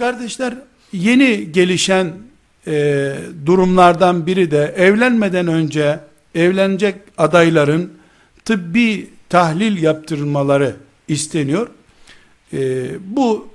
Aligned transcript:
kardeşler 0.00 0.54
yeni 0.92 1.52
gelişen 1.52 2.12
e, 2.66 3.14
durumlardan 3.46 4.26
biri 4.26 4.50
de 4.50 4.74
evlenmeden 4.76 5.46
önce 5.46 6.00
evlenecek 6.34 6.94
adayların 7.18 7.92
tıbbi 8.44 9.10
tahlil 9.28 9.82
yaptırılmaları 9.82 10.76
isteniyor. 11.08 11.68
E, 12.52 12.88
bu 13.16 13.48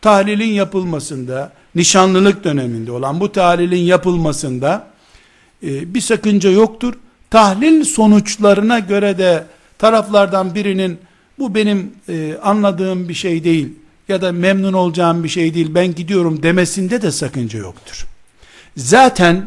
tahlilin 0.00 0.52
yapılmasında 0.52 1.52
nişanlılık 1.74 2.44
döneminde 2.44 2.92
olan 2.92 3.20
bu 3.20 3.32
tahlilin 3.32 3.82
yapılmasında 3.82 4.86
e, 5.62 5.94
bir 5.94 6.00
sakınca 6.00 6.50
yoktur. 6.50 6.94
Tahlil 7.30 7.84
sonuçlarına 7.84 8.78
göre 8.78 9.18
de 9.18 9.44
taraflardan 9.78 10.54
birinin 10.54 10.98
bu 11.38 11.54
benim 11.54 11.92
e, 12.08 12.36
anladığım 12.42 13.08
bir 13.08 13.14
şey 13.14 13.44
değil 13.44 13.68
ya 14.08 14.22
da 14.22 14.32
memnun 14.32 14.72
olacağım 14.72 15.24
bir 15.24 15.28
şey 15.28 15.54
değil 15.54 15.74
ben 15.74 15.94
gidiyorum 15.94 16.42
demesinde 16.42 17.02
de 17.02 17.12
sakınca 17.12 17.58
yoktur. 17.58 18.06
Zaten 18.76 19.46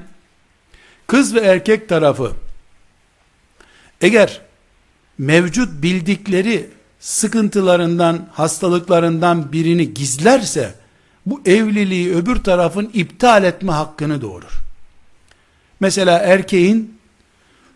kız 1.08 1.36
ve 1.36 1.40
erkek 1.40 1.90
tarafı 1.90 2.32
eğer 4.02 4.42
mevcut 5.18 5.84
bildikleri 5.84 6.70
sıkıntılarından, 7.00 8.30
hastalıklarından 8.34 9.52
birini 9.52 9.94
gizlerse 9.94 10.76
bu 11.26 11.42
evliliği 11.46 12.16
öbür 12.16 12.36
tarafın 12.36 12.92
iptal 12.94 13.44
etme 13.44 13.72
hakkını 13.72 14.22
doğurur. 14.22 14.62
Mesela 15.80 16.20
erkeğin 16.20 17.01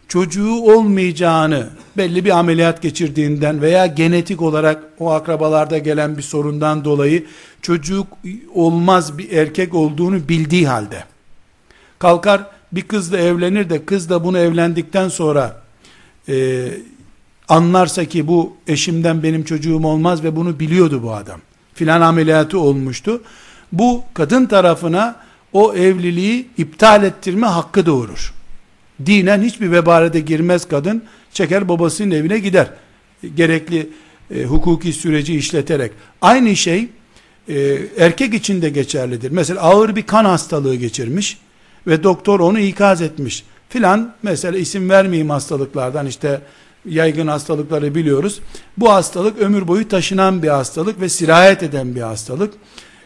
çocuğu 0.08 0.56
olmayacağını 0.56 1.70
belli 1.98 2.26
bir 2.26 2.40
ameliyat 2.40 2.82
geçirdiğinden 2.82 3.62
veya 3.62 3.86
genetik 3.86 4.42
olarak 4.42 4.84
o 5.00 5.12
akrabalarda 5.12 5.78
gelen 5.78 6.18
bir 6.18 6.22
sorundan 6.22 6.86
dolayı 6.86 7.26
çocuk 7.62 8.08
olmaz 8.54 9.18
bir 9.18 9.32
erkek 9.32 9.74
olduğunu 9.74 10.30
bildiği 10.30 10.68
halde. 10.68 11.04
Kalkar 12.00 12.46
bir 12.72 12.82
kızla 12.82 13.18
evlenir 13.18 13.70
de 13.70 13.86
kız 13.86 14.10
da 14.10 14.24
bunu 14.24 14.38
evlendikten 14.38 15.10
sonra 15.10 15.62
e, 16.30 16.68
anlarsa 17.50 18.06
ki 18.06 18.28
bu 18.28 18.54
eşimden 18.68 19.24
benim 19.24 19.44
çocuğum 19.44 19.86
olmaz 19.86 20.24
ve 20.24 20.36
bunu 20.36 20.60
biliyordu 20.60 21.04
bu 21.04 21.14
adam. 21.14 21.40
Filan 21.74 22.02
ameliyatı 22.02 22.60
olmuştu. 22.60 23.22
Bu 23.72 24.04
kadın 24.14 24.46
tarafına 24.46 25.16
o 25.54 25.74
evliliği 25.74 26.48
iptal 26.58 27.04
ettirme 27.04 27.48
hakkı 27.48 27.86
doğurur 27.86 28.34
Dinen 29.06 29.42
hiçbir 29.42 29.72
vebalete 29.72 30.20
girmez 30.20 30.68
kadın, 30.68 31.04
çeker 31.34 31.70
babasının 31.70 32.12
evine 32.12 32.40
gider. 32.40 32.68
Gerekli 33.36 33.90
e, 34.32 34.44
hukuki 34.44 34.94
süreci 34.94 35.36
işleterek. 35.36 35.92
Aynı 36.22 36.56
şey 36.56 36.88
e, 37.50 37.78
erkek 37.98 38.34
için 38.34 38.62
de 38.62 38.70
geçerlidir. 38.70 39.32
Mesela 39.32 39.62
ağır 39.62 39.96
bir 39.96 40.04
kan 40.04 40.26
hastalığı 40.26 40.76
geçirmiş 40.76 41.38
ve 41.88 42.04
doktor 42.04 42.40
onu 42.40 42.60
ikaz 42.60 43.02
etmiş. 43.02 43.44
Filan 43.70 44.14
mesela 44.24 44.58
isim 44.58 44.90
vermeyeyim 44.90 45.30
hastalıklardan 45.30 46.08
işte 46.08 46.42
yaygın 46.86 47.28
hastalıkları 47.28 47.96
biliyoruz. 47.96 48.40
Bu 48.78 48.92
hastalık 48.92 49.40
ömür 49.40 49.68
boyu 49.68 49.88
taşınan 49.88 50.44
bir 50.44 50.48
hastalık 50.48 51.02
ve 51.02 51.10
sirayet 51.10 51.64
eden 51.64 51.96
bir 51.96 52.02
hastalık. 52.02 52.54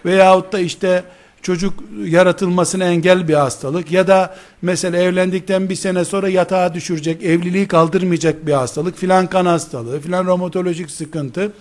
Veyahut 0.06 0.54
da 0.54 0.60
işte 0.60 1.04
çocuk 1.42 1.84
yaratılmasına 2.04 2.84
engel 2.84 3.28
bir 3.28 3.34
hastalık 3.34 3.92
ya 3.92 4.08
da 4.08 4.36
mesela 4.62 4.98
evlendikten 4.98 5.70
bir 5.70 5.76
sene 5.76 6.06
sonra 6.06 6.30
yatağa 6.30 6.74
düşürecek, 6.74 7.24
evliliği 7.24 7.68
kaldırmayacak 7.68 8.48
bir 8.48 8.54
hastalık, 8.54 8.98
filan 8.98 9.28
kan 9.28 9.46
hastalığı, 9.46 10.00
filan 10.00 10.26
romatolojik 10.26 10.92
sıkıntı. 10.92 11.52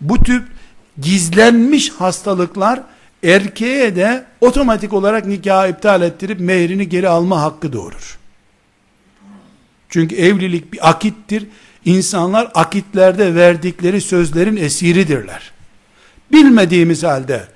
Bu 0.00 0.22
tip 0.22 0.42
gizlenmiş 1.00 1.90
hastalıklar 1.90 2.82
erkeğe 3.22 3.96
de 3.96 4.24
otomatik 4.40 4.92
olarak 4.92 5.26
nikahı 5.26 5.68
iptal 5.68 6.02
ettirip 6.02 6.40
mehrini 6.40 6.88
geri 6.88 7.08
alma 7.08 7.42
hakkı 7.42 7.72
doğurur. 7.72 8.18
Çünkü 9.88 10.16
evlilik 10.16 10.72
bir 10.72 10.90
akittir. 10.90 11.46
İnsanlar 11.84 12.50
akitlerde 12.54 13.34
verdikleri 13.34 14.00
sözlerin 14.00 14.56
esiridirler. 14.56 15.52
Bilmediğimiz 16.32 17.02
halde 17.02 17.48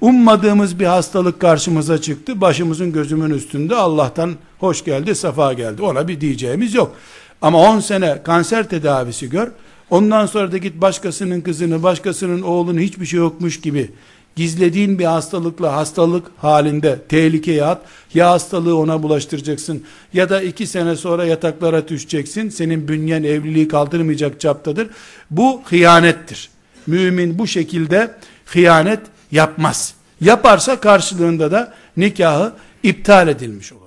Ummadığımız 0.00 0.80
bir 0.80 0.86
hastalık 0.86 1.40
karşımıza 1.40 2.00
çıktı. 2.00 2.40
Başımızın 2.40 2.92
gözümün 2.92 3.30
üstünde 3.30 3.76
Allah'tan 3.76 4.34
hoş 4.58 4.84
geldi, 4.84 5.14
safa 5.14 5.52
geldi. 5.52 5.82
Ona 5.82 6.08
bir 6.08 6.20
diyeceğimiz 6.20 6.74
yok. 6.74 6.96
Ama 7.42 7.58
10 7.58 7.80
sene 7.80 8.22
kanser 8.22 8.68
tedavisi 8.68 9.30
gör. 9.30 9.48
Ondan 9.90 10.26
sonra 10.26 10.52
da 10.52 10.58
git 10.58 10.80
başkasının 10.80 11.40
kızını, 11.40 11.82
başkasının 11.82 12.42
oğlunu 12.42 12.80
hiçbir 12.80 13.06
şey 13.06 13.18
yokmuş 13.18 13.60
gibi 13.60 13.90
gizlediğin 14.36 14.98
bir 14.98 15.04
hastalıkla 15.04 15.76
hastalık 15.76 16.26
halinde 16.38 16.98
tehlikeye 17.08 17.64
at. 17.64 17.82
Ya 18.14 18.30
hastalığı 18.30 18.76
ona 18.76 19.02
bulaştıracaksın 19.02 19.84
ya 20.12 20.30
da 20.30 20.42
iki 20.42 20.66
sene 20.66 20.96
sonra 20.96 21.26
yataklara 21.26 21.88
düşeceksin. 21.88 22.48
Senin 22.48 22.88
bünyen 22.88 23.22
evliliği 23.22 23.68
kaldırmayacak 23.68 24.40
çaptadır. 24.40 24.88
Bu 25.30 25.62
hıyanettir. 25.64 26.50
Mümin 26.86 27.38
bu 27.38 27.46
şekilde 27.46 28.14
hıyanet 28.46 29.00
yapmaz. 29.32 29.94
Yaparsa 30.20 30.80
karşılığında 30.80 31.50
da 31.50 31.74
nikahı 31.96 32.52
iptal 32.82 33.28
edilmiş 33.28 33.72
olur. 33.72 33.79